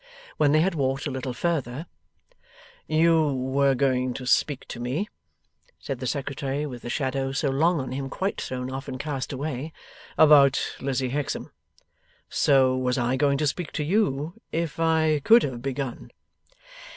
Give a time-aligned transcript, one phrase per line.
[0.37, 1.85] When they had walked a little further:
[2.87, 5.07] 'You were going to speak to me,'
[5.79, 9.31] said the Secretary, with the shadow so long on him quite thrown off and cast
[9.31, 9.73] away,
[10.17, 11.51] 'about Lizzie Hexam.
[12.29, 16.09] So was I going to speak to you, if I could have begun.